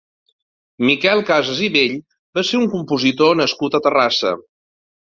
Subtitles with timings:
[0.89, 1.95] Miquel Casas i Bell
[2.39, 4.35] va ser un compositor nascut a Terrassa.